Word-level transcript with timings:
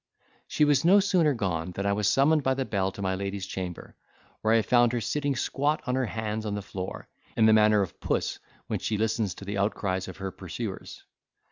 She 0.47 0.65
was 0.65 0.83
no 0.83 0.99
sooner 0.99 1.35
gone 1.35 1.73
than 1.73 1.85
I 1.85 1.93
was 1.93 2.07
summoned 2.07 2.41
by 2.41 2.55
the 2.55 2.65
bell 2.65 2.91
to 2.93 3.03
my 3.03 3.13
lady's 3.13 3.45
chamber, 3.45 3.95
where 4.41 4.55
I 4.55 4.63
found 4.63 4.93
her 4.93 4.99
sitting 4.99 5.35
squat 5.35 5.83
on 5.85 5.93
her 5.93 6.07
hands 6.07 6.43
on 6.43 6.55
the 6.55 6.63
floor, 6.63 7.07
in 7.37 7.45
the 7.45 7.53
manner 7.53 7.83
of 7.83 7.99
puss 7.99 8.39
when 8.65 8.79
she 8.79 8.97
listens 8.97 9.35
to 9.35 9.45
the 9.45 9.59
outcries 9.59 10.07
of 10.07 10.17
her 10.17 10.31
pursuers. 10.31 11.03